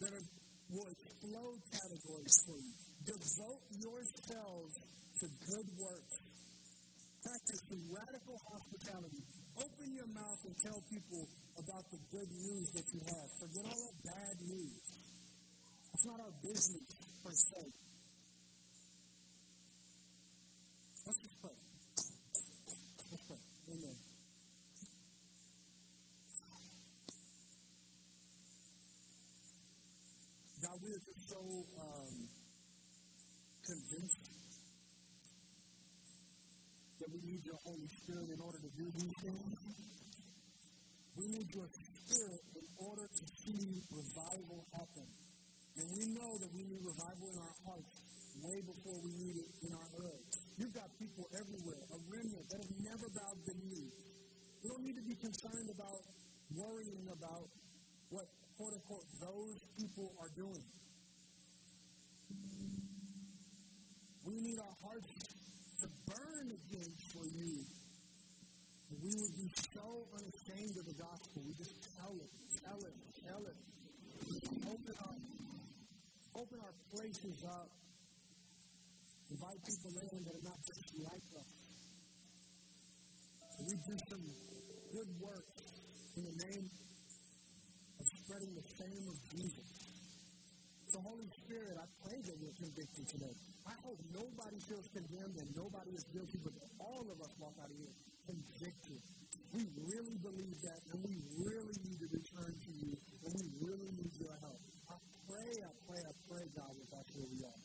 [0.00, 0.26] that are,
[0.72, 2.72] will explode categories for you.
[3.04, 4.74] Devote yourselves
[5.20, 6.16] to good works.
[7.20, 7.62] Practice
[7.92, 9.22] radical hospitality.
[9.60, 11.28] Open your mouth and tell people
[11.60, 13.28] about the good news that you have.
[13.36, 14.80] Forget all that bad news.
[15.92, 16.88] It's not our business
[17.20, 17.62] per se.
[21.04, 21.58] Let's just pray.
[23.10, 23.42] Let's pray.
[23.76, 23.96] Amen.
[30.60, 31.40] God, we are just so
[31.76, 32.14] um,
[33.64, 34.24] convinced
[37.00, 40.09] that we need your Holy Spirit in order to do these things.
[41.16, 45.08] We need your Spirit in order to see revival happen.
[45.76, 47.94] And we know that we need revival in our hearts
[48.40, 50.26] way before we need it in our earth.
[50.58, 53.90] You've got people everywhere, a remnant that have never bowed the knee.
[54.62, 56.00] We don't need to be concerned about
[56.52, 57.48] worrying about
[58.10, 58.26] what
[58.60, 60.64] quote unquote, those people are doing.
[64.26, 65.12] We need our hearts
[65.80, 67.79] to burn again for you.
[68.90, 69.86] We would be so
[70.18, 71.38] unashamed of the gospel.
[71.46, 73.58] We just tell it, tell it, tell it.
[74.66, 75.16] Open our,
[76.34, 77.70] open our places up.
[79.30, 81.50] Invite people in that are not just like us.
[83.62, 84.24] We do some
[84.90, 85.48] good work
[86.18, 86.66] in the name
[87.94, 89.70] of spreading the fame of Jesus.
[90.90, 93.34] So, Holy Spirit, I pray that you're convicted today.
[93.70, 97.70] I hope nobody feels condemned and nobody is guilty, but all of us walk out
[97.70, 99.02] of here convicted.
[99.50, 103.90] We really believe that, and we really need to return to you, and we really
[103.98, 104.60] need your help.
[104.90, 104.96] I
[105.26, 107.62] pray, I pray, I pray, God, that that's where we are.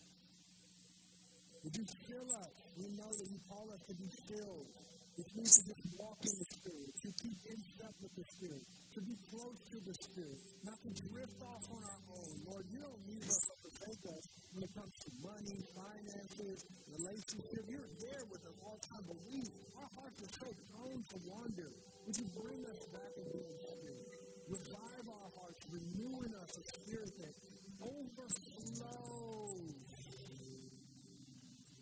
[1.66, 2.56] Would you fill us?
[2.78, 4.70] We know that you call us to be filled
[5.16, 8.64] which means to just walk in the Spirit, to keep in step with the Spirit,
[8.68, 12.32] to be close to the Spirit, not to drift off on our own.
[12.44, 13.46] Lord, you don't leave us
[13.86, 16.58] when it comes to money, finances,
[16.90, 17.62] relationship.
[17.70, 19.46] You're there with us all the time, but we,
[19.78, 21.70] our hearts are so prone to wander.
[22.06, 24.06] Would you bring us back into the Spirit?
[24.46, 27.34] Revive our hearts, renew in us a spirit that
[27.82, 28.86] overflows.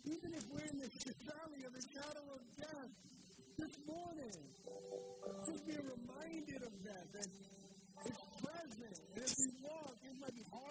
[0.04, 0.90] Even if we're in the
[1.24, 2.92] valley of the shadow of death,
[3.58, 4.38] this morning.
[5.46, 7.28] Just be reminded of that, that
[8.04, 8.96] it's present.
[9.14, 9.46] And we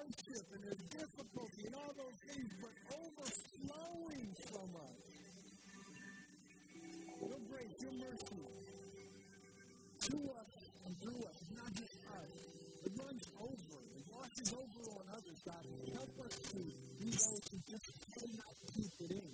[0.03, 4.99] hardship and there's difficulty and all those things, but overflowing from us.
[7.23, 8.43] Your grace, your mercy
[10.03, 11.37] to us and through us.
[11.55, 12.31] Not just us.
[12.83, 13.79] It runs over.
[13.95, 15.63] It washes over on others, God.
[15.95, 16.59] Help us to
[16.99, 19.31] be those who just cannot keep it in.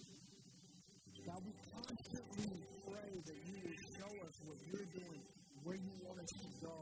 [1.26, 2.54] God, we constantly
[2.86, 5.22] pray that you would show us what you're doing,
[5.66, 6.78] where you want us to go.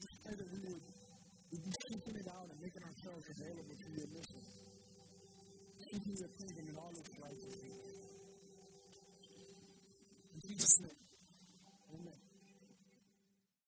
[0.00, 0.95] Just pray that we would
[1.52, 4.42] we'd be seeking it out and making ourselves available to your mission.
[5.76, 7.86] Seeking your kingdom in all its righteousness.
[10.34, 11.05] In Jesus' name.